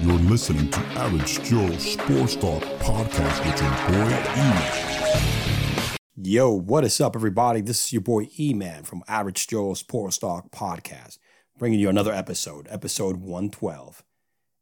[0.00, 5.96] You're listening to Average Joe Sports Talk Podcast with your boy E-Man.
[6.14, 7.62] Yo, what is up, everybody?
[7.62, 11.18] This is your boy E-Man from Average Joe Sports Talk Podcast,
[11.58, 14.04] bringing you another episode, episode 112.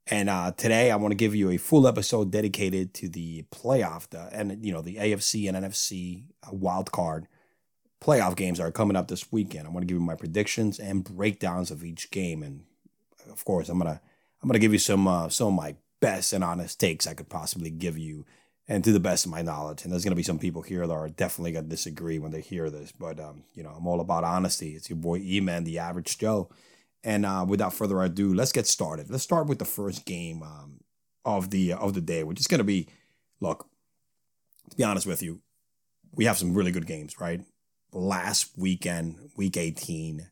[0.07, 4.09] And uh, today I want to give you a full episode dedicated to the playoff,
[4.09, 7.29] the and you know the AFC and NFC uh, wild card
[8.01, 9.67] playoff games are coming up this weekend.
[9.67, 12.63] I want to give you my predictions and breakdowns of each game, and
[13.31, 14.01] of course, I'm gonna
[14.43, 17.29] I'm gonna give you some uh, some of my best and honest takes I could
[17.29, 18.25] possibly give you,
[18.69, 19.85] and to the best of my knowledge.
[19.85, 22.71] And there's gonna be some people here that are definitely gonna disagree when they hear
[22.71, 24.75] this, but um, you know, I'm all about honesty.
[24.75, 26.51] It's your boy E-Man, the average Joe.
[27.05, 29.11] And uh, without further ado, let's get started.
[29.11, 30.81] Let's start with the first game um,
[31.25, 32.89] of the of the day, which is gonna be,
[33.41, 33.69] look,
[34.71, 35.41] to be honest with you,
[36.13, 37.43] we have some really good games, right?
[37.93, 40.31] Last weekend, week 18,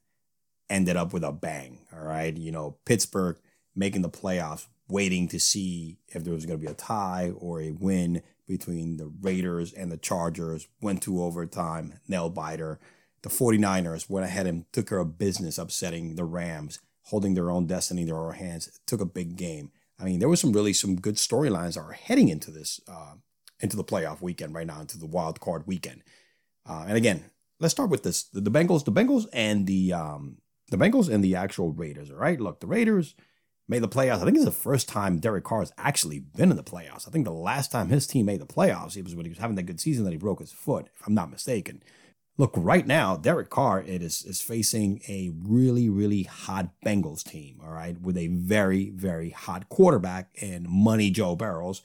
[0.68, 1.86] ended up with a bang.
[1.92, 2.36] All right.
[2.36, 3.38] You know, Pittsburgh
[3.74, 7.60] making the playoffs, waiting to see if there was going to be a tie or
[7.60, 12.78] a win between the Raiders and the Chargers, went to overtime, nail biter.
[13.22, 17.66] The 49ers went ahead and took care of business, upsetting the Rams, holding their own
[17.66, 18.78] destiny in their own hands.
[18.86, 19.70] Took a big game.
[19.98, 23.14] I mean, there was some really some good storylines are heading into this, uh,
[23.60, 26.02] into the playoff weekend right now, into the wild card weekend.
[26.68, 27.24] Uh, and again,
[27.60, 30.38] let's start with this: the, the Bengals, the Bengals, and the um,
[30.70, 32.10] the Bengals and the actual Raiders.
[32.10, 33.14] All right, look, the Raiders
[33.68, 34.20] made the playoffs.
[34.20, 37.08] I think it's the first time Derek Carr has actually been in the playoffs.
[37.08, 39.38] I think the last time his team made the playoffs, it was when he was
[39.38, 41.82] having that good season that he broke his foot, if I'm not mistaken.
[42.36, 47.60] Look, right now, Derek Carr it is is facing a really, really hot Bengals team,
[47.64, 51.80] all right, with a very, very hot quarterback and money Joe Burrows,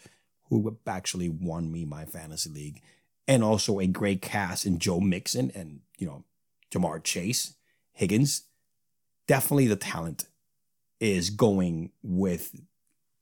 [0.49, 2.81] who actually won me my fantasy league,
[3.27, 6.23] and also a great cast in Joe Mixon and, you know,
[6.71, 7.53] Ja'Marr Chase,
[7.91, 8.43] Higgins.
[9.27, 10.25] Definitely the talent
[10.99, 12.55] is going with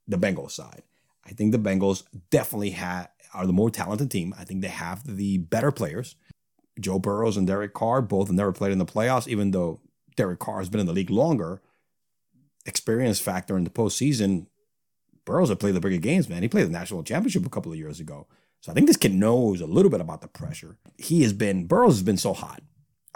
[0.07, 0.83] the Bengals side.
[1.25, 4.33] I think the Bengals definitely have are the more talented team.
[4.37, 6.15] I think they have the better players.
[6.79, 9.81] Joe Burrows and Derek Carr both never played in the playoffs, even though
[10.15, 11.61] Derek Carr has been in the league longer.
[12.65, 14.47] Experience factor in the postseason,
[15.25, 16.41] Burrows have played the bigger games, man.
[16.41, 18.27] He played the national championship a couple of years ago.
[18.61, 20.77] So I think this kid knows a little bit about the pressure.
[20.97, 22.61] He has been, Burrows has been so hot.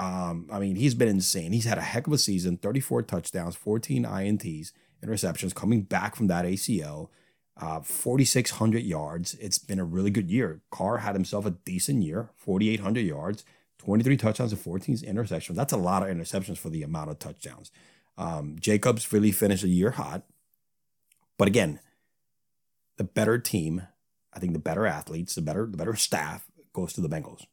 [0.02, 1.52] Um, I mean, he's been insane.
[1.52, 4.72] He's had a heck of a season 34 touchdowns, 14 INTs,
[5.06, 7.10] interceptions, coming back from that ACL,
[7.58, 9.36] uh, 4,600 yards.
[9.36, 10.62] It's been a really good year.
[10.72, 13.46] Carr had himself a decent year, 4,800 yards,
[13.78, 15.54] 23 touchdowns, and 14 interceptions.
[15.54, 17.70] That's a lot of interceptions for the amount of touchdowns.
[18.18, 20.24] Um, Jacobs really finished the year hot.
[21.38, 21.80] But again,
[22.98, 23.84] the better team,
[24.34, 27.46] I think the better athletes, the better, the better staff goes to the Bengals.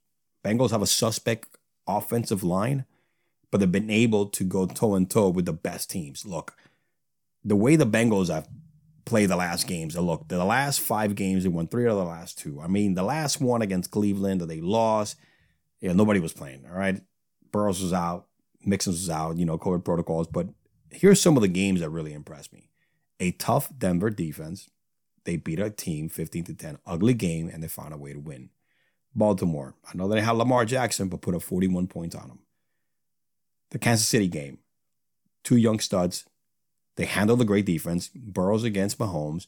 [0.42, 1.57] Bengals have a suspect
[1.88, 2.84] offensive line,
[3.50, 6.26] but they've been able to go toe and toe with the best teams.
[6.26, 6.54] Look,
[7.44, 8.48] the way the Bengals have
[9.04, 12.38] played the last games, look, the last five games, they won three of the last
[12.38, 12.60] two.
[12.60, 15.16] I mean, the last one against Cleveland that they lost,
[15.80, 16.64] yeah, nobody was playing.
[16.66, 17.00] All right.
[17.50, 18.26] Burrows was out,
[18.64, 20.26] Mixon was out, you know, COVID protocols.
[20.26, 20.48] But
[20.90, 22.68] here's some of the games that really impressed me.
[23.20, 24.68] A tough Denver defense.
[25.24, 26.78] They beat a team 15 to 10.
[26.86, 28.50] Ugly game, and they found a way to win.
[29.18, 29.74] Baltimore.
[29.86, 32.38] I know they had Lamar Jackson, but put up 41 points on them.
[33.70, 34.58] The Kansas City game.
[35.44, 36.24] Two young studs.
[36.96, 38.08] They handled a great defense.
[38.14, 39.46] Burrows against Mahomes,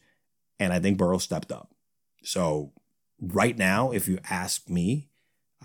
[0.58, 1.74] and I think Burrows stepped up.
[2.22, 2.72] So
[3.20, 5.08] right now, if you ask me,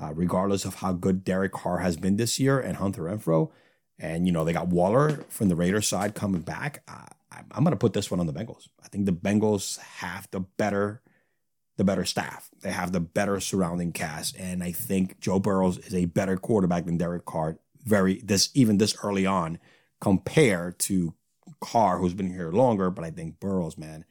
[0.01, 3.51] uh, regardless of how good Derek Carr has been this year and Hunter Renfrow,
[3.99, 7.05] and you know they got Waller from the Raiders side coming back, uh,
[7.51, 8.67] I'm going to put this one on the Bengals.
[8.83, 11.01] I think the Bengals have the better
[11.77, 12.49] the better staff.
[12.61, 16.85] They have the better surrounding cast, and I think Joe Burrows is a better quarterback
[16.85, 17.57] than Derek Carr.
[17.83, 19.59] Very this even this early on,
[20.01, 21.13] compared to
[21.59, 22.89] Carr, who's been here longer.
[22.89, 24.05] But I think Burrows, man,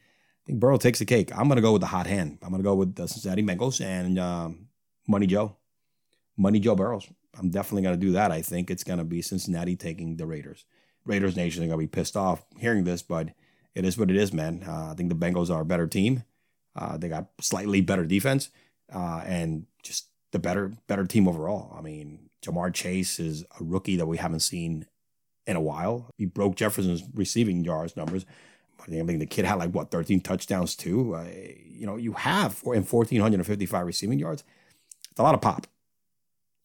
[0.45, 1.37] I think Burrow takes the cake.
[1.37, 2.39] I'm gonna go with the hot hand.
[2.43, 4.69] I'm gonna go with the Cincinnati Bengals and um,
[5.09, 5.57] Money Joe,
[6.37, 7.09] Money Joe Burrows.
[7.37, 8.31] I'm definitely gonna do that.
[8.31, 10.67] I think it's gonna be Cincinnati taking the Raiders.
[11.05, 13.31] Raiders Nation are gonna be pissed off hearing this, but
[13.75, 14.63] it is what it is, man.
[14.67, 16.23] Uh, I think the Bengals are a better team.
[16.77, 18.51] Uh, they got slightly better defense
[18.93, 21.75] uh, and just the better better team overall.
[21.77, 24.87] I mean, Ja'Marr Chase is a rookie that we haven't seen
[25.47, 26.11] in a while.
[26.17, 28.27] He broke Jefferson's receiving yards numbers.
[28.81, 31.15] I think the kid had like what 13 touchdowns too.
[31.15, 31.27] Uh,
[31.65, 34.45] you know, you have in 1455 receiving yards.
[35.11, 35.67] It's a lot of pop.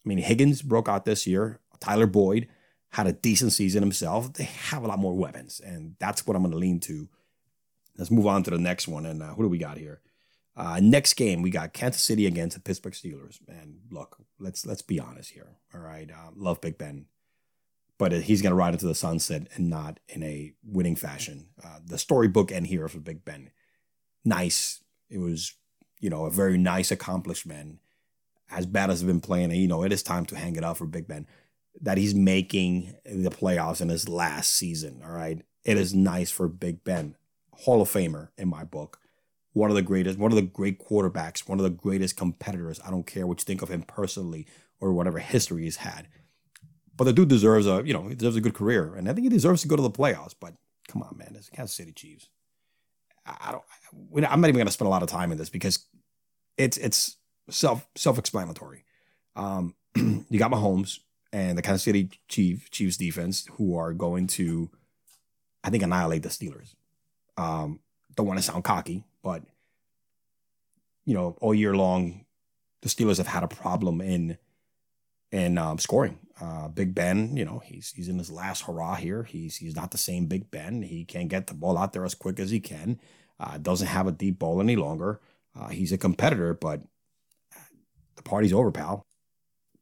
[0.05, 1.59] I mean, Higgins broke out this year.
[1.79, 2.47] Tyler Boyd
[2.91, 4.33] had a decent season himself.
[4.33, 7.07] They have a lot more weapons, and that's what I'm going to lean to
[7.99, 9.05] Let's move on to the next one.
[9.05, 9.99] And uh, who do we got here?
[10.55, 13.39] Uh, next game, we got Kansas City against the Pittsburgh Steelers.
[13.47, 15.57] And look, let's let's be honest here.
[15.73, 17.05] All right, um, love Big Ben,
[17.97, 21.47] but he's going to ride into the sunset and not in a winning fashion.
[21.63, 23.51] Uh, the storybook end here for Big Ben,
[24.25, 24.81] nice.
[25.09, 25.53] It was,
[25.99, 27.79] you know, a very nice accomplishment.
[28.51, 30.77] As bad as I've been playing, you know, it is time to hang it up
[30.77, 31.27] for Big Ben.
[31.81, 35.01] That he's making the playoffs in his last season.
[35.05, 37.15] All right, it is nice for Big Ben,
[37.59, 38.99] Hall of Famer in my book.
[39.53, 42.79] One of the greatest, one of the great quarterbacks, one of the greatest competitors.
[42.85, 44.47] I don't care what you think of him personally
[44.79, 46.07] or whatever history he's had
[46.99, 49.23] but the dude deserves a, you know, he deserves a good career, and I think
[49.23, 50.35] he deserves to go to the playoffs.
[50.37, 50.55] But
[50.89, 52.27] come on, man, it's Kansas City Chiefs.
[53.25, 53.63] I don't.
[54.29, 55.85] I'm not even going to spend a lot of time in this because
[56.57, 57.15] it's it's
[57.49, 58.83] self self explanatory.
[59.37, 60.99] Um, you got Mahomes
[61.31, 64.69] and the Kansas City Chief Chiefs defense who are going to,
[65.63, 66.75] I think, annihilate the Steelers.
[67.39, 67.79] Um,
[68.15, 69.43] don't want to sound cocky, but
[71.05, 72.25] you know, all year long,
[72.81, 74.37] the Steelers have had a problem in
[75.31, 76.19] in um, scoring.
[76.41, 79.23] Uh, Big Ben, you know, he's he's in his last hurrah here.
[79.23, 80.81] He's he's not the same Big Ben.
[80.81, 82.99] He can't get the ball out there as quick as he can.
[83.39, 85.21] Uh, doesn't have a deep ball any longer.
[85.57, 86.81] Uh, he's a competitor, but
[88.17, 89.05] the party's over, pal.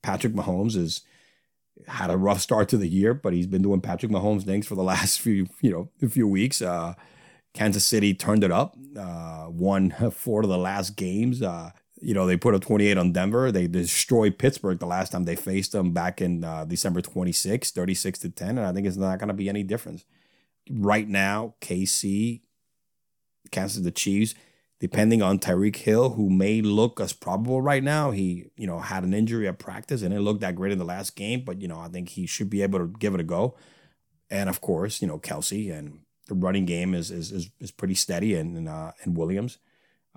[0.04, 1.02] Patrick Mahomes has
[1.88, 4.76] had a rough start to the year, but he's been doing Patrick Mahomes things for
[4.76, 6.62] the last few, you know, a few weeks.
[7.54, 11.42] Kansas City turned it up, uh, won four of the last games.
[11.42, 13.52] Uh, you know, they put up 28 on Denver.
[13.52, 18.20] They destroyed Pittsburgh the last time they faced them back in uh, December 26, 36
[18.20, 18.50] to 10.
[18.50, 20.06] And I think it's not going to be any difference.
[20.70, 22.42] Right now, KC,
[23.52, 24.36] Kansas the Chiefs,
[24.80, 28.12] depending on Tyreek Hill, who may look as probable right now.
[28.12, 30.86] He, you know, had an injury at practice and it looked that great in the
[30.86, 33.24] last game, but, you know, I think he should be able to give it a
[33.24, 33.56] go.
[34.30, 37.96] And of course, you know, Kelce and the running game is is is, is pretty
[37.96, 39.58] steady and and, uh, and Williams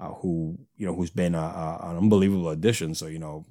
[0.00, 2.94] uh, who you know who's been a, a, an unbelievable addition.
[2.94, 3.44] So you know,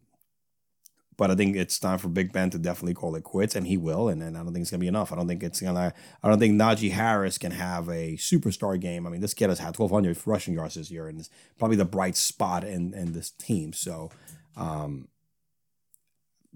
[1.16, 3.78] but I think it's time for Big Ben to definitely call it quits, and he
[3.78, 4.10] will.
[4.10, 5.12] And, and I don't think it's gonna be enough.
[5.12, 5.94] I don't think it's gonna.
[6.24, 9.06] I don't think Najee Harris can have a superstar game.
[9.06, 11.30] I mean, this kid has had 1,200 rushing yards this year, and is
[11.60, 13.72] probably the bright spot in in this team.
[13.72, 14.10] So,
[14.58, 15.08] um,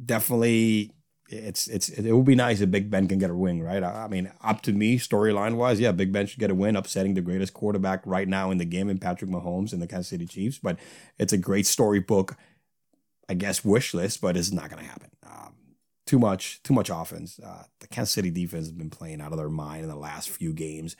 [0.03, 0.91] definitely
[1.33, 3.83] it's it's it would be nice if Big Ben can get a win, right?
[3.83, 6.75] I, I mean, up to me, storyline wise, yeah, Big Ben should get a win,
[6.75, 10.09] upsetting the greatest quarterback right now in the game in Patrick Mahomes and the Kansas
[10.09, 10.59] City Chiefs.
[10.59, 10.77] But
[11.18, 12.35] it's a great storybook,
[13.27, 15.09] I guess, wish list, but it's not going to happen.
[15.25, 15.53] Um,
[16.06, 17.39] too much, too much offense.
[17.39, 20.29] Uh, the Kansas City defense has been playing out of their mind in the last
[20.29, 20.95] few games.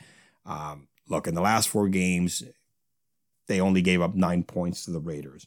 [0.46, 2.42] Um, look, in the last four games,
[3.46, 5.46] they only gave up nine points to the Raiders.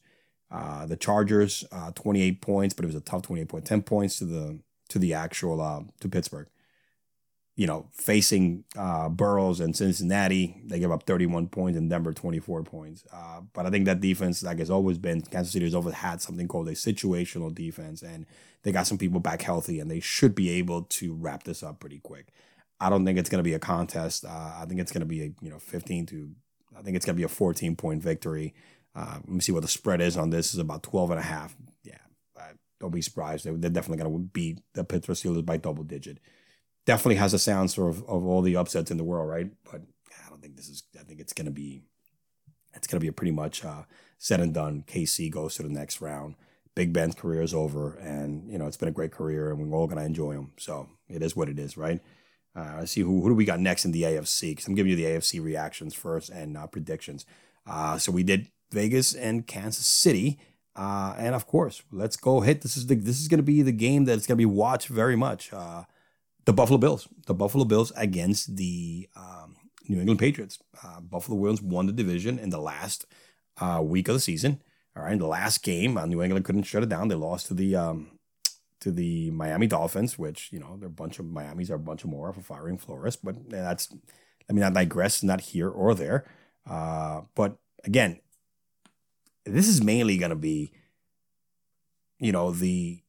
[0.50, 4.20] Uh, the Chargers, uh, 28 points, but it was a tough 28 point, 10 points
[4.20, 6.48] to the to the actual uh, to Pittsburgh.
[7.56, 12.62] You know, facing uh, Burrows and Cincinnati, they give up 31 points and Denver 24
[12.64, 13.04] points.
[13.12, 16.22] Uh, but I think that defense, like has always been, Kansas City has always had
[16.22, 18.28] something called a situational defense, and
[18.62, 21.80] they got some people back healthy, and they should be able to wrap this up
[21.80, 22.28] pretty quick.
[22.80, 24.24] I don't think it's going to be a contest.
[24.24, 26.30] Uh, I think it's going to be a you know 15 to,
[26.78, 28.54] I think it's going to be a 14 point victory.
[28.96, 30.54] Uh, let me see what the spread is on this.
[30.54, 31.56] Is about 12 and a half
[32.80, 33.46] don't be surprised.
[33.46, 36.20] They're definitely going to beat the Pittsburgh Steelers by double digit.
[36.86, 39.50] Definitely has a sound sort of, of all the upsets in the world, right?
[39.70, 39.82] But
[40.26, 40.84] I don't think this is.
[41.00, 41.82] I think it's going to be.
[42.74, 43.84] It's going to be a pretty much uh,
[44.18, 44.84] said and done.
[44.88, 46.36] KC goes to the next round.
[46.76, 49.78] Big Ben's career is over, and you know it's been a great career, and we're
[49.78, 50.52] all going to enjoy him.
[50.58, 52.00] So it is what it is, right?
[52.56, 54.52] Uh, let's see who who do we got next in the AFC?
[54.52, 57.26] Because I'm giving you the AFC reactions first and uh, predictions.
[57.66, 60.40] Uh, so we did Vegas and Kansas City.
[60.78, 62.62] Uh, and of course, let's go hit.
[62.62, 64.88] This is the this is going to be the game that's going to be watched
[64.88, 65.52] very much.
[65.52, 65.84] Uh,
[66.46, 69.58] the Buffalo Bills, the Buffalo Bills against the um,
[69.90, 70.60] New England Patriots.
[70.84, 73.06] Uh, Buffalo Bills won the division in the last
[73.60, 74.62] uh, week of the season.
[74.96, 77.08] All right, in the last game, uh, New England couldn't shut it down.
[77.08, 78.12] They lost to the um,
[78.80, 82.04] to the Miami Dolphins, which you know they're a bunch of Miami's are a bunch
[82.04, 83.90] of more for firing Flores, but that's
[84.50, 86.26] I mean I digress, not here or there.
[86.70, 88.20] Uh, but again,
[89.48, 90.72] this is mainly going to be,
[92.20, 93.02] you know, the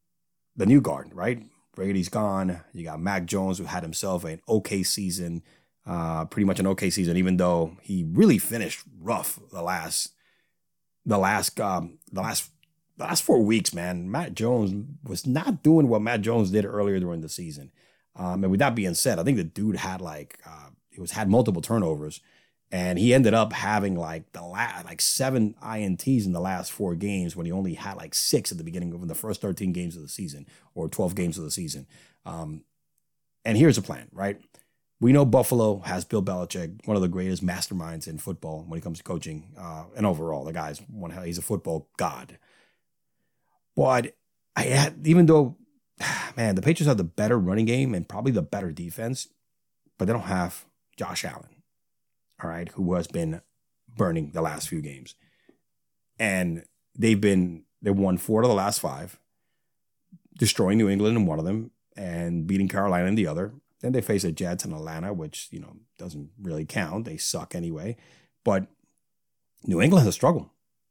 [0.56, 1.42] the new guard, right?
[1.74, 2.60] Brady's gone.
[2.72, 5.44] You got Mac Jones, who had himself an okay season,
[5.86, 10.12] uh, pretty much an okay season, even though he really finished rough the last,
[11.06, 12.50] the last, um, the last,
[12.96, 13.72] the last four weeks.
[13.72, 17.70] Man, Mac Jones was not doing what Mac Jones did earlier during the season.
[18.16, 21.12] Um, and with that being said, I think the dude had like uh, he was
[21.12, 22.20] had multiple turnovers
[22.70, 26.94] and he ended up having like the last like seven ints in the last four
[26.94, 29.96] games when he only had like six at the beginning of the first 13 games
[29.96, 31.86] of the season or 12 games of the season.
[32.26, 32.62] Um,
[33.44, 34.38] and here's the plan right?
[35.00, 38.82] We know buffalo has bill belichick one of the greatest masterminds in football when it
[38.82, 42.38] comes to coaching uh, and overall the guy's one hell, he's a football god.
[43.74, 44.14] But
[44.56, 45.56] I had, even though
[46.36, 49.28] man, the Patriots have the better running game and probably the better defense,
[49.96, 50.64] but they don't have
[50.96, 51.57] Josh Allen,
[52.42, 53.40] all right, who has been
[53.96, 55.14] burning the last few games.
[56.18, 56.64] And
[56.96, 59.18] they've been, they won four of the last five,
[60.38, 63.52] destroying New England in one of them and beating Carolina in the other.
[63.80, 67.04] Then they face the Jets and Atlanta, which, you know, doesn't really count.
[67.04, 67.96] They suck anyway.
[68.44, 68.66] But
[69.64, 70.48] New England has struggled.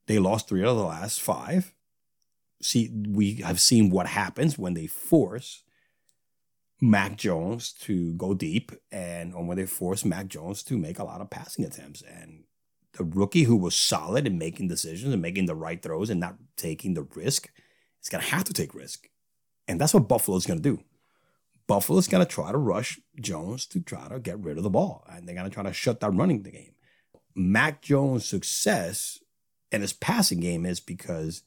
[0.08, 1.74] They lost three out of the last five.
[2.62, 5.64] See, we have seen what happens when they force
[6.80, 11.22] Mac Jones to go deep and when they force Mac Jones to make a lot
[11.22, 12.02] of passing attempts.
[12.04, 12.44] And
[12.94, 16.36] the rookie who was solid in making decisions and making the right throws and not
[16.56, 17.50] taking the risk
[18.02, 19.10] is going to have to take risk.
[19.68, 20.84] And that's what Buffalo's going to do.
[21.68, 25.04] Buffalo's going to try to rush Jones to try to get rid of the ball.
[25.10, 26.74] And they're going to try to shut down running the game.
[27.36, 29.20] Mac Jones' success
[29.72, 31.44] in his passing game is because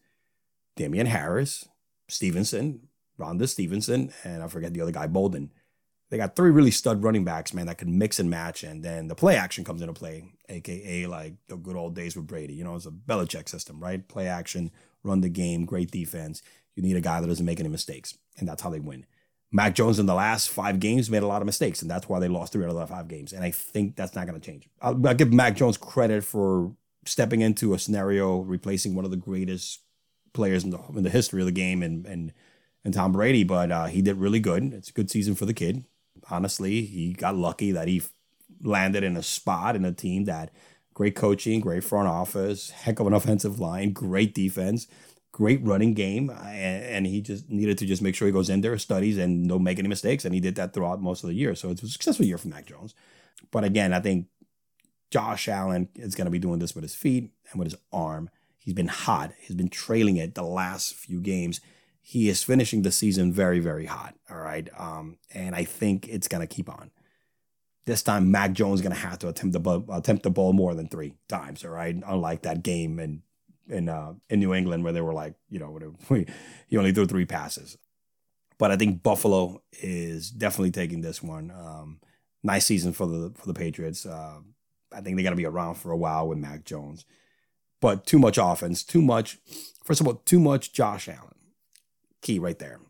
[0.77, 1.69] Damien Harris,
[2.09, 2.89] Stevenson,
[3.21, 5.53] Rhamondre Stevenson, and I forget the other guy, Bolden.
[6.11, 8.65] They got three really stud running backs, man, that can mix and match.
[8.65, 12.27] And then the play action comes into play, aka like the good old days with
[12.27, 12.55] Brady.
[12.55, 14.07] You know, it's a Belichick system, right?
[14.09, 14.73] Play action,
[15.05, 16.43] run the game, great defense.
[16.75, 19.07] You need a guy that doesn't make any mistakes, and that's how they win.
[19.53, 22.21] Mac Jones in the last five games made a lot of mistakes, and that's why
[22.21, 23.33] they lost three out of the five games.
[23.33, 24.69] And I think that's not going to change.
[24.81, 26.73] I'll, I'll, give Mac Jones credit for
[27.05, 29.81] stepping into a scenario, replacing one of the greatest
[30.33, 32.33] players in the in the history of the game, and and
[32.85, 33.45] and Tom Brady.
[33.45, 34.73] But uh, he did really good.
[34.73, 35.85] It's a good season for the kid.
[36.31, 38.03] Honestly, he got lucky that he
[38.63, 40.51] landed in a spot in a team that
[40.95, 44.87] great coaching, great front office, heck of an offensive line, great defense
[45.33, 48.77] great running game, and, he just needed to just make sure he goes in there,
[48.79, 50.25] studies, and don't make any mistakes.
[50.25, 51.55] And he did that throughout most of the year.
[51.55, 52.95] So it's a successful year for Mac Jones.
[53.51, 54.27] But again, I think
[55.11, 58.31] Josh Allen is going to be doing this with his feet and with his arm.
[58.59, 59.33] He's been hot.
[59.41, 61.61] He's been trailing it the last few games.
[62.11, 64.17] He is finishing the season very, very hot.
[64.29, 64.69] All right.
[64.77, 66.91] Um, and I think it's going to keep on.
[67.87, 70.75] This time, Mac Jones is going to have to attempt the, attempt the ball more
[70.75, 71.65] than three times.
[71.65, 71.95] All right.
[72.05, 73.23] Unlike that game and
[73.69, 76.27] in uh, in New England where they were like, you know, we,
[76.67, 77.79] he only threw three passes.
[78.59, 81.53] But I think Buffalo is definitely taking this one.
[81.53, 82.01] Um,
[82.43, 84.05] nice season for the for the Patriots.
[84.05, 84.41] Uh,
[84.93, 87.05] I think they're gonna be around for a while with Mac Jones,
[87.81, 89.39] but too much offense, too much.
[89.85, 91.37] First of all, too much Josh Allen.
[92.23, 92.81] Key right there.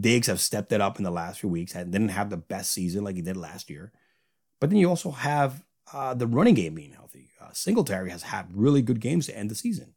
[0.00, 1.74] Diggs have stepped it up in the last few weeks.
[1.74, 3.92] And didn't have the best season like he did last year,
[4.60, 7.30] but then you also have uh, the running game being healthy.
[7.40, 9.94] Uh, Singletary has had really good games to end the season.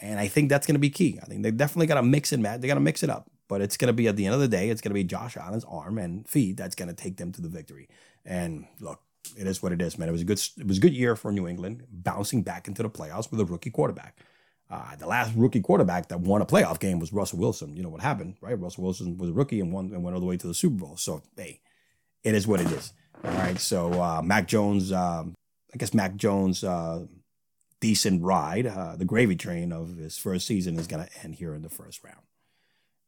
[0.00, 1.18] And I think that's going to be key.
[1.22, 2.60] I think they definitely got to mix it, Matt.
[2.60, 3.30] They got to mix it up.
[3.48, 5.04] But it's going to be at the end of the day, it's going to be
[5.04, 7.88] Josh Allen's arm and feet that's going to take them to the victory.
[8.24, 9.00] And look,
[9.38, 10.08] it is what it is, man.
[10.08, 12.82] It was a good, it was a good year for New England, bouncing back into
[12.82, 14.18] the playoffs with a rookie quarterback.
[14.70, 17.74] Uh, the last rookie quarterback that won a playoff game was Russell Wilson.
[17.74, 18.58] You know what happened, right?
[18.58, 20.84] Russell Wilson was a rookie and won and went all the way to the Super
[20.84, 20.96] Bowl.
[20.96, 21.60] So hey,
[22.22, 22.92] it is what it is.
[23.24, 23.58] All right.
[23.58, 25.34] So uh, Mac Jones, um,
[25.72, 27.06] I guess Mac Jones uh,
[27.80, 28.66] decent ride.
[28.66, 31.68] Uh, the gravy train of his first season is going to end here in the
[31.68, 32.20] first round.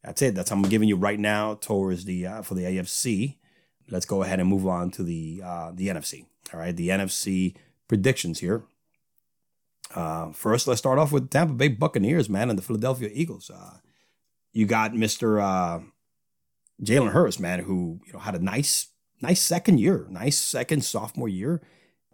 [0.03, 0.35] That's it.
[0.35, 3.37] That's what I'm giving you right now towards the uh, for the AFC.
[3.91, 6.25] Let's go ahead and move on to the uh, the NFC.
[6.55, 7.55] All right, the NFC
[7.87, 8.63] predictions here.
[9.95, 13.51] Uh, first, let's start off with Tampa Bay Buccaneers, man, and the Philadelphia Eagles.
[13.51, 13.79] Uh,
[14.53, 15.81] you got Mister uh,
[16.83, 18.89] Jalen Hurts, man, who you know had a nice
[19.21, 21.61] nice second year, nice second sophomore year,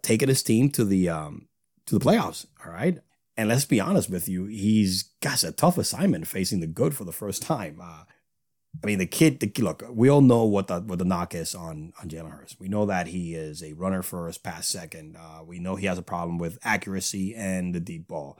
[0.01, 1.47] taking his team to the um,
[1.85, 2.45] to the playoffs.
[2.65, 2.99] All right.
[3.39, 7.05] And let's be honest with you, he's got a tough assignment facing the good for
[7.05, 7.79] the first time.
[7.79, 8.03] Uh,
[8.83, 11.55] I mean, the kid, the, look, we all know what the what the knock is
[11.55, 12.59] on on Jalen Hurts.
[12.59, 15.15] We know that he is a runner first, pass second.
[15.15, 18.39] Uh, we know he has a problem with accuracy and the deep ball.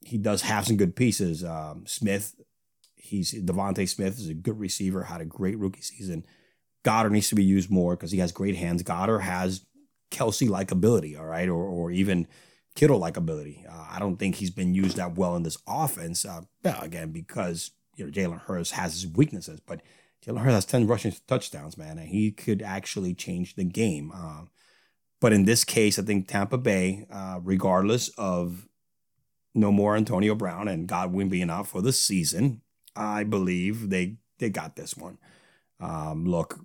[0.00, 1.44] He does have some good pieces.
[1.44, 2.34] Um, Smith,
[2.94, 6.24] he's DeVonta Smith is a good receiver, had a great rookie season.
[6.84, 8.82] Goedert needs to be used more because he has great hands.
[8.82, 9.64] Goedert has
[10.10, 12.26] Kelce like ability, all right, or or even
[12.74, 13.64] Kittle like ability.
[13.68, 16.24] Uh, I don't think he's been used that well in this offense.
[16.24, 19.80] Uh, again, because you know Jalen Hurts has his weaknesses, but
[20.24, 24.12] Jalen Hurts has ten rushing touchdowns, man, and he could actually change the game.
[24.14, 24.44] Uh,
[25.20, 28.68] but in this case, I think Tampa Bay, uh, regardless of
[29.54, 32.60] no more Antonio Brown and Godwin being out for the season,
[32.96, 35.18] I believe they they got this one.
[35.80, 36.60] Um, look,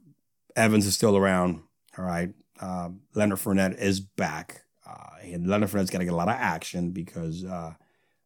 [0.56, 1.62] Evans is still around.
[1.98, 4.64] All right, uh, Leonard Fournette is back.
[4.86, 7.74] Uh, and Leonard Fournette's going to get a lot of action because uh,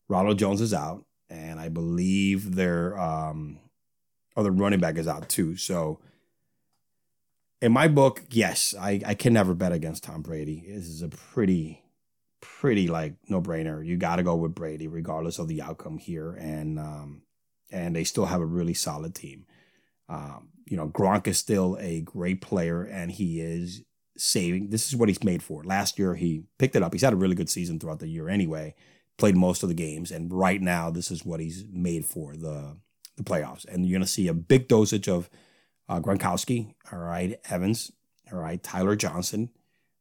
[0.08, 3.60] Ronald Jones is out, and I believe their um,
[4.36, 5.56] other running back is out too.
[5.58, 6.00] So,
[7.62, 10.66] in my book, yes, I, I can never bet against Tom Brady.
[10.68, 11.82] This is a pretty,
[12.42, 13.86] pretty like no brainer.
[13.86, 17.22] You got to go with Brady regardless of the outcome here, and um,
[17.72, 19.46] and they still have a really solid team.
[20.10, 23.84] Um, you know, Gronk is still a great player, and he is
[24.18, 24.70] saving.
[24.70, 25.64] This is what he's made for.
[25.64, 26.94] Last year, he picked it up.
[26.94, 28.76] He's had a really good season throughout the year anyway.
[29.24, 32.76] Played most of the games, and right now, this is what he's made for the
[33.16, 33.64] the playoffs.
[33.64, 35.30] And you're going to see a big dosage of
[35.88, 37.90] uh, Gronkowski, all right, Evans,
[38.30, 39.50] all right, Tyler Johnson,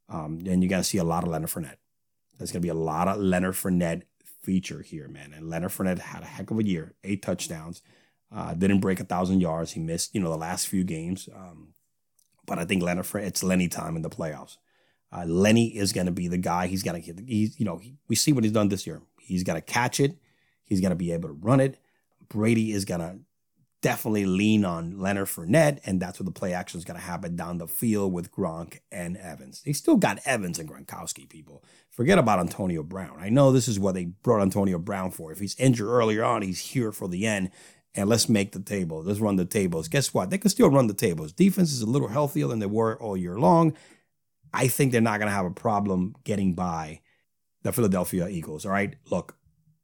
[0.09, 1.77] um, and you're going to see a lot of Leonard Fournette.
[2.37, 4.03] There's going to be a lot of Leonard Fournette
[4.43, 5.33] feature here, man.
[5.33, 7.81] And Leonard Fournette had a heck of a year, eight touchdowns,
[8.35, 9.71] uh, didn't break a thousand yards.
[9.71, 11.29] He missed, you know, the last few games.
[11.33, 11.75] Um,
[12.45, 14.57] but I think Leonard Fournette, it's Lenny time in the playoffs.
[15.13, 16.67] Uh, Lenny is going to be the guy.
[16.67, 17.25] He's going to, get.
[17.25, 19.01] he's, you know, he, we see what he's done this year.
[19.23, 20.19] He's going to catch it.
[20.65, 21.79] He's going to be able to run it.
[22.29, 23.19] Brady is going to
[23.83, 27.37] definitely lean on Leonard Fournette, and that's where the play action is going to happen
[27.37, 29.61] down the field with Gronk and Evans.
[29.63, 31.65] They still got Evans and Gronkowski, people.
[31.91, 33.19] Forget about Antonio Brown.
[33.19, 35.33] I know this is what they brought Antonio Brown for.
[35.33, 37.51] If he's injured earlier on, he's here for the end.
[37.95, 39.03] And let's make the table.
[39.03, 39.89] Let's run the tables.
[39.89, 40.31] Guess what?
[40.31, 41.33] They can still run the tables.
[41.33, 43.77] Defense is a little healthier than they were all year long.
[44.55, 47.02] I think they're not going to have a problem getting by
[47.63, 48.65] the Philadelphia Eagles.
[48.65, 48.95] All right.
[49.11, 49.37] Look,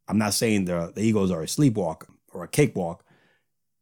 [0.08, 3.04] I'm not saying the, the Eagles are a sleepwalk or a cakewalk.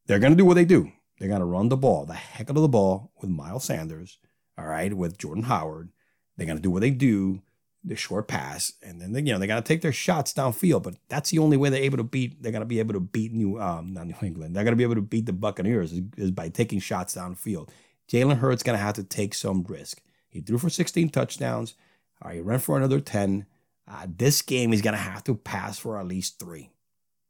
[0.06, 0.92] They're going to do what they do.
[1.18, 4.18] They're going to run the ball, the heck out of the ball with Miles Sanders,
[4.58, 5.90] all right, with Jordan Howard.
[6.36, 7.40] They're going to do what they do,
[7.82, 10.82] the short pass, and then they, you know they got to take their shots downfield.
[10.82, 12.42] But that's the only way they're able to beat.
[12.42, 14.54] They're going to be able to beat New, um, not New England.
[14.54, 17.70] They're going to be able to beat the Buccaneers is, is by taking shots downfield.
[18.10, 20.02] Jalen Hurts going to have to take some risk.
[20.28, 21.74] He threw for 16 touchdowns.
[22.20, 23.46] All right, he ran for another 10.
[23.88, 26.70] Uh, this game he's going to have to pass for at least three.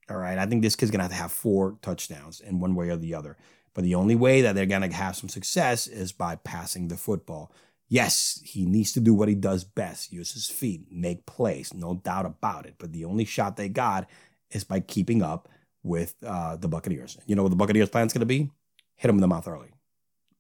[0.09, 0.39] All right.
[0.39, 2.97] I think this kid's going to have to have four touchdowns in one way or
[2.97, 3.37] the other.
[3.75, 6.97] But the only way that they're going to have some success is by passing the
[6.97, 7.53] football.
[7.89, 11.95] Yes, he needs to do what he does best use his feet, make plays, no
[11.95, 12.77] doubt about it.
[12.79, 14.09] But the only shot they got
[14.51, 15.49] is by keeping up
[15.83, 17.19] with uh, the Buccaneers.
[17.27, 18.51] You know what the Buccaneers' plan is going to be?
[18.97, 19.76] Hit him in the mouth early.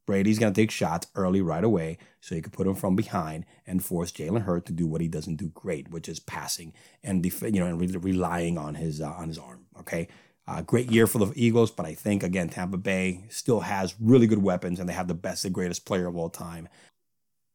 [0.06, 3.44] Brady's going to take shots early right away so he could put him from behind
[3.66, 6.72] and force Jalen Hurts to do what he doesn't do great, which is passing
[7.02, 9.66] and def- you know and re- relying on his uh, on his arm.
[9.80, 10.08] Okay,
[10.46, 14.28] uh, great year for the Eagles, but I think again Tampa Bay still has really
[14.28, 16.68] good weapons and they have the best and greatest player of all time.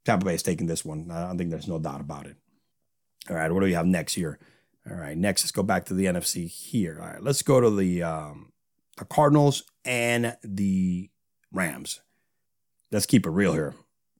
[0.03, 1.09] Tampa Bay is taking this one.
[1.09, 2.35] I don't think there's no doubt about it.
[3.29, 4.39] All right, what do we have next year?
[4.89, 6.99] All right, next let's go back to the NFC here.
[6.99, 8.51] All right, let's go to the um,
[8.97, 11.09] the Cardinals and the
[11.53, 12.01] Rams
[12.91, 13.75] let's keep it real here.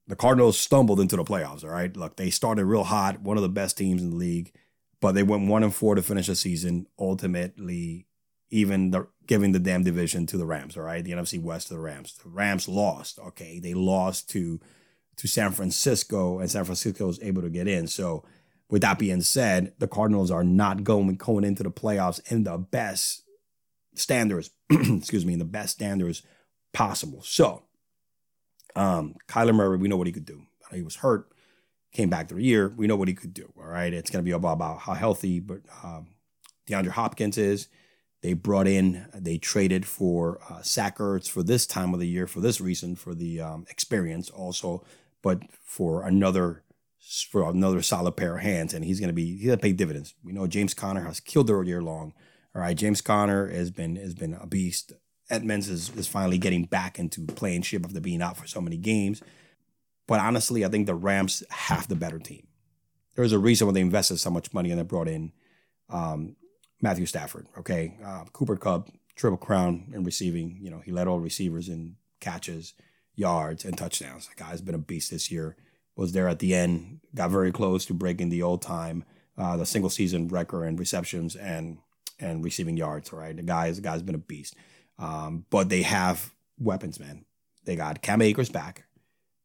[0.07, 1.63] The Cardinals stumbled into the playoffs.
[1.63, 4.51] All right, look, they started real hot, one of the best teams in the league,
[4.99, 6.88] but they went one and four to finish the season.
[6.99, 8.07] Ultimately,
[8.49, 10.75] even the, giving the damn division to the Rams.
[10.75, 12.17] All right, the NFC West to the Rams.
[12.21, 13.19] The Rams lost.
[13.19, 14.60] Okay, they lost to
[15.17, 17.86] to San Francisco, and San Francisco was able to get in.
[17.88, 18.23] So,
[18.69, 22.57] with that being said, the Cardinals are not going going into the playoffs in the
[22.57, 23.23] best
[23.95, 24.49] standards.
[24.69, 26.23] excuse me, in the best standards
[26.73, 27.21] possible.
[27.21, 27.63] So
[28.75, 30.43] um, Kyler Murray, we know what he could do.
[30.73, 31.31] He was hurt,
[31.91, 32.73] came back through a year.
[32.75, 33.51] We know what he could do.
[33.57, 33.93] All right.
[33.93, 36.07] It's going to be about, about how healthy but um,
[36.67, 37.67] DeAndre Hopkins is.
[38.21, 42.27] They brought in, they traded for uh, Zach Ertz for this time of the year
[42.27, 44.86] for this reason, for the um, experience also,
[45.23, 46.63] but for another
[47.31, 49.73] for another solid pair of hands, and he's going to be he's going to pay
[49.73, 50.13] dividends.
[50.23, 52.13] We know James Conner has killed all year long.
[52.53, 54.93] All right, James Conner has been has been a beast.
[55.32, 58.78] Edmonds is, is finally getting back into playing shape after being out for so many
[58.78, 59.22] games.
[60.08, 62.48] But honestly, I think the Rams have the better team.
[63.15, 65.32] There's a reason why they invested so much money and they brought in
[65.89, 66.36] um,
[66.82, 67.48] Matthew Stafford.
[67.58, 70.58] Okay, uh, Cooper Kupp, triple crown in receiving.
[70.62, 72.74] You know, he led all receivers in catches,
[73.15, 74.28] yards, and touchdowns.
[74.28, 75.56] The guy's been a beast this year.
[75.96, 79.04] Was there at the end, got very close to breaking the old time,
[79.38, 81.78] uh, the single season record in receptions and
[82.20, 83.12] and receiving yards.
[83.12, 84.56] All right, the guy's the guy's been a beast.
[84.99, 87.25] Um, but they have weapons, man.
[87.65, 88.86] They got Cam Akers back.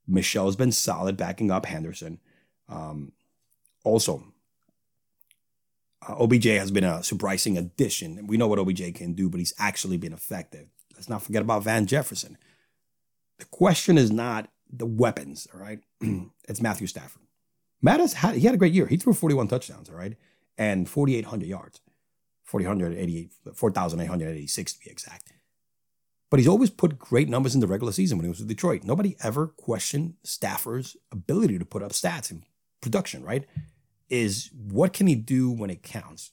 [0.07, 2.21] Michel's been solid backing up Henderson.
[2.69, 3.13] Um,
[3.85, 4.25] also,
[6.07, 8.27] uh, OBJ has been a surprising addition.
[8.27, 10.69] We know what OBJ can do, but he's actually been effective.
[10.95, 12.39] Let's not forget about Van Jefferson.
[13.39, 15.81] The question is not the weapons, all right?
[16.49, 17.23] it's Matthew Stafford.
[17.83, 18.87] Matt has had, he had a great year.
[18.87, 20.15] He threw 41 touchdowns, all right?
[20.57, 21.81] And 4,800 yards.
[22.45, 25.33] 4,886 to be exact.
[26.31, 28.83] But he's always put great numbers in the regular season when he was with Detroit.
[28.83, 32.43] Nobody ever questioned Stafford's ability to put up stats and
[32.81, 33.47] production, right?
[34.09, 36.33] Is what can he do when it counts?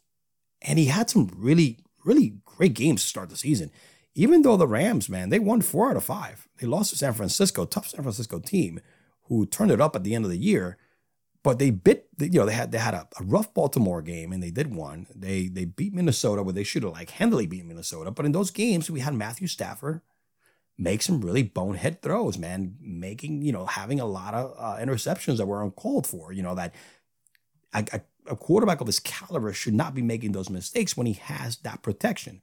[0.62, 3.71] And he had some really, really great games to start the season.
[4.15, 6.47] Even though the Rams, man, they won four out of five.
[6.60, 8.79] They lost to San Francisco, tough San Francisco team
[9.23, 10.77] who turned it up at the end of the year.
[11.43, 14.41] But they bit, you know, they had they had a, a, rough Baltimore game and
[14.41, 15.08] they did one.
[15.13, 18.12] They they beat Minnesota where they should have like handily beat Minnesota.
[18.12, 19.99] But in those games, we had Matthew Stafford,
[20.77, 22.77] make some really bonehead throws, man.
[22.79, 26.56] Making, you know, having a lot of uh, interceptions that were uncalled for, you know,
[26.56, 26.73] that
[27.73, 28.01] a, a,
[28.32, 31.82] a quarterback of his caliber should not be making those mistakes when he has that
[31.82, 32.41] protection.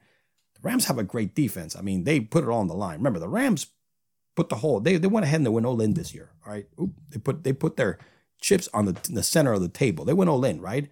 [0.54, 1.74] The Rams have a great defense.
[1.74, 2.98] I mean, they put it all on the line.
[2.98, 3.68] Remember, the Rams
[4.36, 6.52] put the whole, they, they went ahead and they went all in this year, all
[6.52, 6.66] right?
[6.80, 7.98] Oop, they put they put their
[8.40, 10.05] chips on the, the center of the table.
[10.05, 10.88] They went all in, right?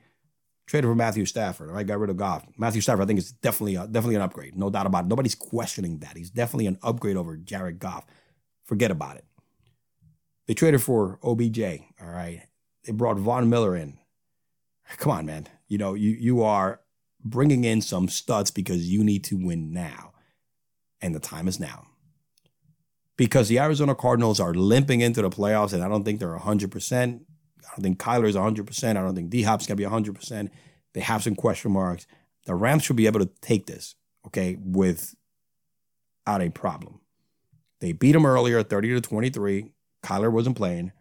[0.67, 1.87] Traded for Matthew Stafford, right?
[1.87, 2.45] Got rid of Goff.
[2.59, 4.57] Matthew Stafford, I think, is definitely a, definitely an upgrade.
[4.57, 5.09] No doubt about it.
[5.09, 6.17] Nobody's questioning that.
[6.17, 8.05] He's definitely an upgrade over Jared Goff.
[8.65, 9.25] Forget about it.
[10.47, 11.61] They traded for OBJ,
[12.01, 12.43] all right?
[12.85, 13.99] They brought Von Miller in.
[14.97, 15.47] Come on, man.
[15.69, 16.81] You know, you you are
[17.23, 20.13] bringing in some studs because you need to win now.
[21.01, 21.87] And the time is now.
[23.17, 27.21] Because the Arizona Cardinals are limping into the playoffs, and I don't think they're 100%.
[27.79, 28.91] I think Kyler is 100%.
[28.91, 30.51] I don't think D Hop's going to be 100%.
[30.95, 32.07] They have some question marks.
[32.47, 33.95] The Rams should be able to take this,
[34.27, 35.17] okay, without
[36.27, 37.01] a problem.
[37.81, 39.73] They beat them earlier, 30 to 23.
[40.03, 40.93] Kyler wasn't playing.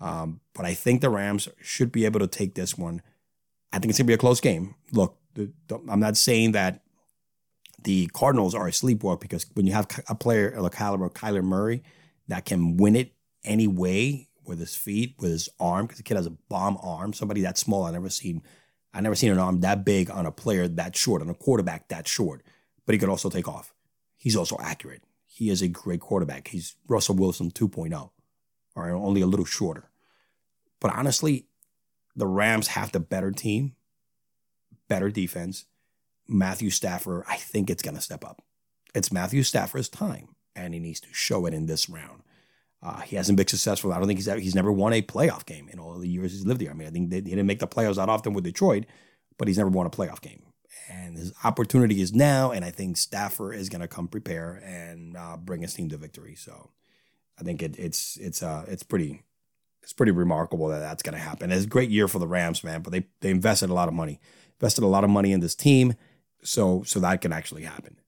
[0.00, 3.02] Um, but I think the Rams should be able to take this one.
[3.72, 4.74] I think it's going to be a close game.
[4.92, 6.82] Look, the, the, I'm not saying that
[7.82, 11.82] the Cardinals are a sleepwalk because when you have a player the caliber Kyler Murray
[12.28, 13.12] that can win it
[13.44, 17.12] any way, with his feet, with his arm, because the kid has a bomb arm.
[17.12, 18.42] Somebody that small, I never seen.
[18.94, 21.88] I never seen an arm that big on a player that short, on a quarterback
[21.88, 22.42] that short.
[22.86, 23.74] But he could also take off.
[24.16, 25.02] He's also accurate.
[25.26, 26.48] He is a great quarterback.
[26.48, 28.10] He's Russell Wilson 2.0,
[28.74, 29.90] or only a little shorter.
[30.80, 31.46] But honestly,
[32.16, 33.76] the Rams have the better team,
[34.88, 35.66] better defense.
[36.26, 38.42] Matthew Stafford, I think it's going to step up.
[38.94, 42.22] It's Matthew Stafford's time, and he needs to show it in this round.
[42.82, 43.92] Uh, he hasn't been successful.
[43.92, 46.32] I don't think he's ever, he's never won a playoff game in all the years
[46.32, 46.70] he's lived here.
[46.70, 48.84] I mean, I think they, he didn't make the playoffs that often with Detroit,
[49.36, 50.42] but he's never won a playoff game.
[50.88, 55.16] And his opportunity is now, and I think Stafford is going to come prepare and
[55.16, 56.34] uh, bring his team to victory.
[56.34, 56.70] So
[57.38, 59.22] I think it, it's it's uh it's pretty
[59.82, 61.50] it's pretty remarkable that that's going to happen.
[61.50, 62.82] It's a great year for the Rams, man.
[62.82, 64.20] But they they invested a lot of money,
[64.60, 65.94] invested a lot of money in this team,
[66.42, 67.98] so so that can actually happen.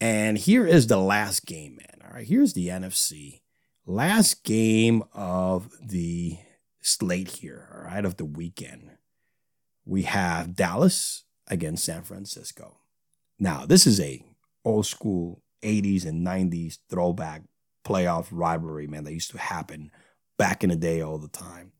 [0.00, 2.06] And here is the last game, man.
[2.06, 3.39] All right, here's the NFC
[3.86, 6.38] last game of the
[6.80, 8.90] slate here, all right, of the weekend.
[9.84, 12.78] We have Dallas against San Francisco.
[13.38, 14.24] Now, this is a
[14.64, 17.42] old school 80s and 90s throwback
[17.84, 19.90] playoff rivalry, man, that used to happen
[20.38, 21.72] back in the day all the time.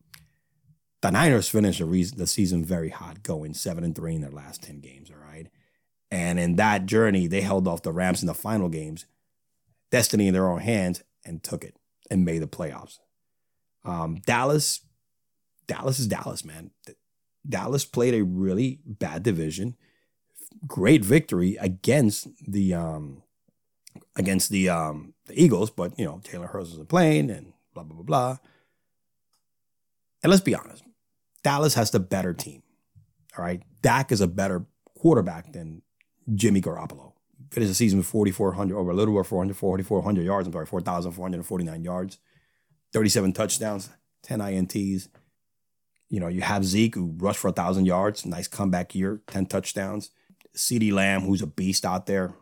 [1.03, 4.31] The Niners finished the, reason, the season very hot, going seven and three in their
[4.31, 5.47] last 10 games, all right?
[6.11, 9.07] And in that journey, they held off the Rams in the final games,
[9.91, 11.77] destiny in their own hands, and took it
[12.11, 12.99] and made the playoffs.
[13.85, 14.81] Um, Dallas,
[15.67, 16.71] Dallas is Dallas, man.
[17.49, 19.77] Dallas played a really bad division.
[20.67, 23.23] Great victory against the um,
[24.17, 27.95] against the um, the Eagles, but you know Taylor Hurst wasn't playing and blah blah
[27.95, 28.39] blah blah.
[30.23, 30.83] And let's be honest,
[31.43, 32.63] Dallas has the better team.
[33.39, 34.67] All right, Dak is a better
[34.99, 35.83] quarterback than
[36.35, 37.10] Jimmy Garoppolo
[37.51, 40.47] finished the season with 4,400, over a little over 400, 4,400 yards.
[40.47, 42.19] I'm sorry, 4,449 yards,
[42.93, 43.91] 37 touchdowns,
[44.23, 45.09] 10 INTs.
[46.09, 49.47] You know, you have Zeke who rushed for a thousand yards, nice comeback year, 10
[49.47, 50.11] touchdowns.
[50.57, 52.35] CeeDee Lamb, who's a beast out there.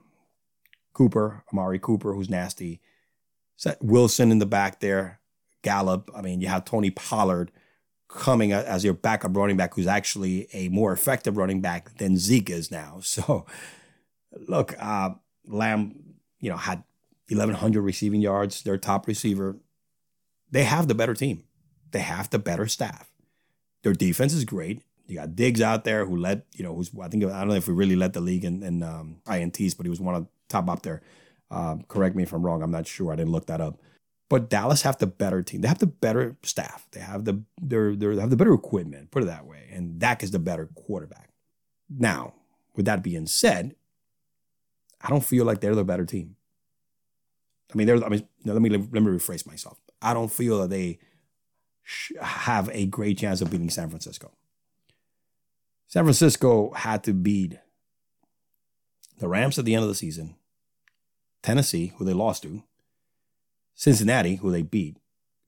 [0.95, 2.81] Cooper, Amari Cooper, who's nasty.
[3.81, 5.21] Wilson in the back there.
[5.63, 6.11] Gallup.
[6.15, 7.51] I mean, you have Tony Pollard
[8.09, 12.51] coming as your backup running back, who's actually a more effective running back than Zeke
[12.51, 13.01] is now.
[13.03, 13.47] So
[14.37, 15.11] look, uh,
[15.47, 16.85] Lamb, you know, had
[17.29, 19.57] 1,100 receiving yards, their top receiver.
[20.51, 21.45] They have the better team.
[21.91, 23.11] They have the better staff.
[23.83, 24.83] Their defense is great.
[25.07, 27.55] You got Diggs out there who led, you know, who's, I think, I don't know
[27.55, 30.27] if we really led the league in, in um, INTs, but he was one of
[30.49, 31.03] top up there.
[31.51, 32.63] Uh, correct me if I'm wrong.
[32.63, 33.13] I'm not sure.
[33.13, 33.81] I didn't look that up.
[34.29, 35.63] But Dallas have the better team.
[35.63, 36.87] They have the better staff.
[36.93, 39.11] They have the they're, they're, they have the better equipment.
[39.11, 39.71] Put it that way.
[39.73, 41.31] And Dak is the better quarterback.
[41.89, 42.35] Now,
[42.77, 43.75] with that being said,
[45.01, 46.37] I don't feel like they're the better team.
[47.73, 47.91] I mean.
[47.91, 49.79] I mean, let me let me rephrase myself.
[50.01, 50.99] I don't feel that they
[52.21, 54.33] have a great chance of beating San Francisco.
[55.87, 57.59] San Francisco had to beat
[59.19, 60.37] the Rams at the end of the season,
[61.43, 62.63] Tennessee, who they lost to,
[63.75, 64.99] Cincinnati, who they beat,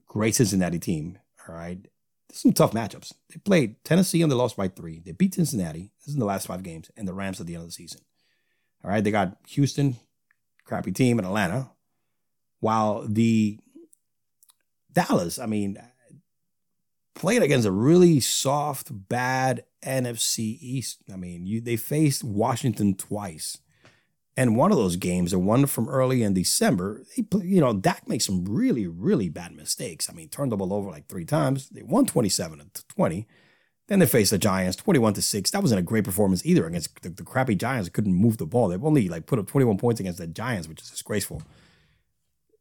[0.07, 1.19] great Cincinnati team.
[1.49, 1.87] All right,
[2.29, 3.13] There's some tough matchups.
[3.29, 5.01] They played Tennessee and they lost by three.
[5.05, 5.91] They beat Cincinnati.
[5.99, 7.73] This is in the last five games, and the Rams at the end of the
[7.73, 8.01] season.
[8.85, 9.97] All right, they got Houston,
[10.65, 11.71] crappy team, in Atlanta,
[12.61, 13.59] while the
[14.93, 15.79] Dallas, I mean,
[17.15, 20.99] played against a really soft, bad NFC East.
[21.13, 23.59] I mean, you they faced Washington twice,
[24.37, 28.09] And one of those games, the one from early in December, he, you know, Dak
[28.09, 30.09] makes some really, really bad mistakes.
[30.09, 31.69] I mean, turned the ball over like three times.
[31.69, 33.27] They won 27 to 20.
[33.91, 35.51] Then they faced the Giants 21 to 6.
[35.51, 38.69] That wasn't a great performance either against the, the crappy Giants couldn't move the ball.
[38.69, 41.43] They've only like put up 21 points against the Giants, which is disgraceful.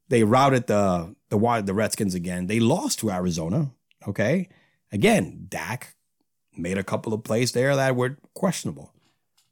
[0.08, 2.48] They routed the the the Redskins again.
[2.48, 3.70] They lost to Arizona.
[4.08, 4.50] Okay.
[4.92, 5.94] Again, Dak
[6.58, 8.92] made a couple of plays there that were questionable.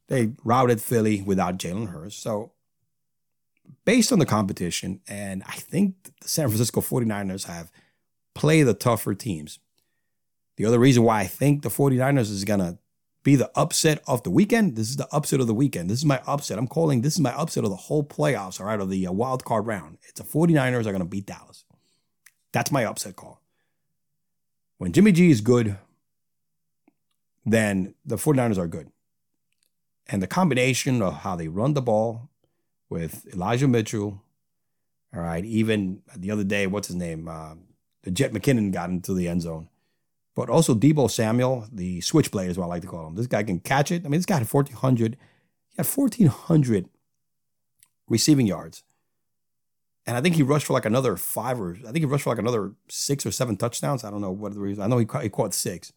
[0.07, 2.15] They routed Philly without Jalen Hurts.
[2.15, 2.53] So,
[3.85, 7.71] based on the competition, and I think the San Francisco 49ers have
[8.33, 9.59] played the tougher teams.
[10.57, 12.77] The other reason why I think the 49ers is going to
[13.23, 15.89] be the upset of the weekend, this is the upset of the weekend.
[15.89, 16.57] This is my upset.
[16.57, 19.11] I'm calling this is my upset of the whole playoffs, all right, of the uh,
[19.11, 19.97] wild card round.
[20.07, 21.65] It's the 49ers are going to beat Dallas.
[22.53, 23.41] That's my upset call.
[24.77, 25.77] When Jimmy G is good,
[27.45, 28.91] then the 49ers are good.
[30.07, 32.29] And the combination of how they run the ball
[32.89, 34.21] with Elijah Mitchell,
[35.13, 37.27] all right, even the other day, what's his name?
[37.27, 37.55] Uh,
[38.03, 39.67] the Jet McKinnon got into the end zone.
[40.37, 43.15] But also Deebo Samuel, the switchblade is what I like to call him.
[43.15, 44.05] This guy can catch it.
[44.05, 45.17] I mean, this guy had 1,400.
[45.69, 46.87] He had 1,400
[48.07, 48.83] receiving yards.
[50.05, 52.29] And I think he rushed for like another five or I think he rushed for
[52.29, 54.03] like another six or seven touchdowns.
[54.03, 54.83] I don't know what the reason.
[54.83, 55.91] I know he caught, he caught six.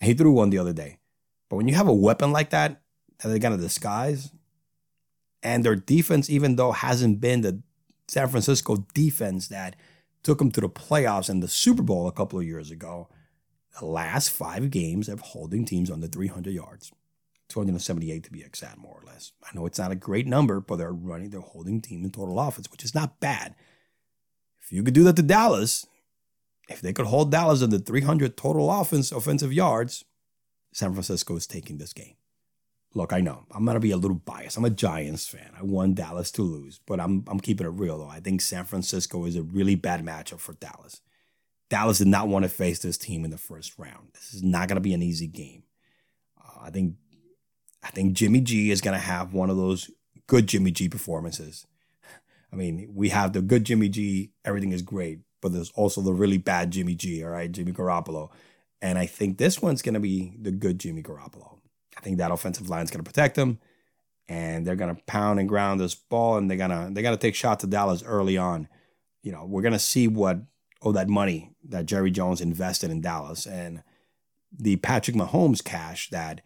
[0.00, 0.98] He threw one the other day.
[1.48, 2.82] But when you have a weapon like that,
[3.20, 4.32] that they're going to disguise,
[5.40, 7.62] and their defense, even though hasn't been the
[8.08, 9.76] San Francisco defense that
[10.24, 13.08] took them to the playoffs and the Super Bowl a couple of years ago,
[13.78, 16.92] the last five games of holding teams under 300 yards.
[17.48, 19.32] 278 to be exact, more or less.
[19.42, 22.38] I know it's not a great number, but they're running, they're holding team in total
[22.38, 23.54] offense, which is not bad.
[24.62, 25.86] If you could do that to Dallas,
[26.68, 30.04] if they could hold Dallas under 300 total offense, offensive yards,
[30.72, 32.14] San Francisco is taking this game.
[32.94, 34.56] Look, I know I'm gonna be a little biased.
[34.56, 35.52] I'm a Giants fan.
[35.58, 38.08] I want Dallas to lose, but I'm I'm keeping it real though.
[38.08, 41.00] I think San Francisco is a really bad matchup for Dallas.
[41.70, 44.08] Dallas did not want to face this team in the first round.
[44.12, 45.62] This is not gonna be an easy game.
[46.38, 46.96] Uh, I think
[47.82, 49.90] I think Jimmy G is gonna have one of those
[50.26, 51.66] good Jimmy G performances.
[52.52, 56.12] I mean, we have the good Jimmy G, everything is great, but there's also the
[56.12, 58.30] really bad Jimmy G, all right, Jimmy Garoppolo.
[58.82, 61.58] And I think this one's going to be the good Jimmy Garoppolo.
[61.96, 63.58] I think that offensive line's going to protect him,
[64.28, 67.34] and they're going to pound and ground this ball, and they're gonna they're gonna take
[67.34, 68.68] shots to Dallas early on.
[69.22, 70.40] You know, we're going to see what
[70.82, 73.82] oh that money that Jerry Jones invested in Dallas and
[74.52, 76.40] the Patrick Mahomes cash that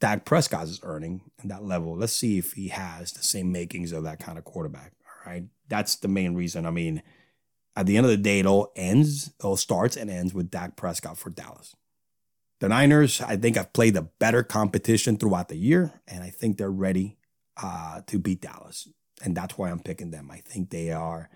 [0.00, 1.96] Dak Prescott is earning at that level.
[1.96, 4.92] Let's see if he has the same makings of that kind of quarterback.
[5.04, 6.66] All right, that's the main reason.
[6.66, 7.02] I mean
[7.78, 10.50] at the end of the day, it all ends, it all starts and ends with
[10.50, 11.76] Dak Prescott for Dallas.
[12.58, 16.58] The Niners, I think, have played a better competition throughout the year, and I think
[16.58, 17.18] they're ready
[17.56, 18.88] uh, to beat Dallas.
[19.22, 20.28] And that's why I'm picking them.
[20.28, 21.30] I think they are,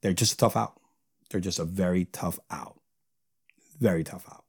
[0.00, 0.80] they're just a tough out.
[1.32, 2.78] They're just a very tough out.
[3.80, 4.44] Very tough out.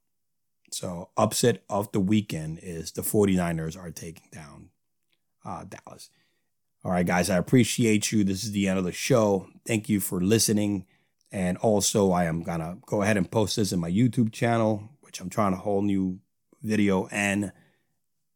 [0.71, 4.69] So, upset of the weekend is the 49ers are taking down
[5.45, 6.09] uh, Dallas.
[6.83, 8.23] All right, guys, I appreciate you.
[8.23, 9.47] This is the end of the show.
[9.65, 10.85] Thank you for listening.
[11.31, 14.89] And also, I am going to go ahead and post this in my YouTube channel,
[15.01, 16.19] which I'm trying a whole new
[16.61, 17.51] video and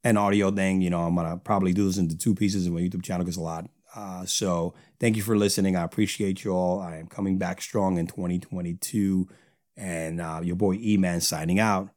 [0.04, 0.82] an audio thing.
[0.82, 3.26] You know, I'm going to probably do this into two pieces in my YouTube channel
[3.26, 3.70] because a lot.
[3.98, 5.76] Uh, so thank you for listening.
[5.76, 6.80] I appreciate you all.
[6.80, 9.28] I am coming back strong in 2022.
[9.76, 11.90] And uh, your boy E Man signing out.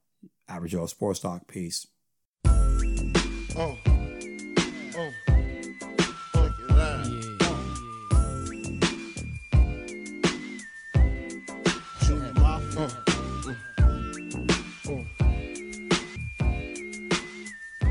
[0.48, 1.46] Average Joe Sports Talk.
[1.46, 1.86] Peace.
[2.46, 3.99] Oh.